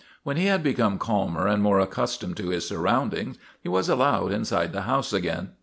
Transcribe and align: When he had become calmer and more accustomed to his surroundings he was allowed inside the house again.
When 0.23 0.35
he 0.35 0.47
had 0.47 0.63
become 0.63 0.97
calmer 0.97 1.45
and 1.45 1.61
more 1.61 1.79
accustomed 1.79 2.35
to 2.37 2.49
his 2.49 2.67
surroundings 2.67 3.37
he 3.61 3.69
was 3.69 3.87
allowed 3.87 4.31
inside 4.31 4.73
the 4.73 4.81
house 4.81 5.13
again. 5.13 5.49